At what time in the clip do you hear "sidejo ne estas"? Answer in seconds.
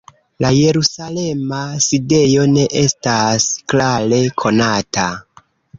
1.89-3.47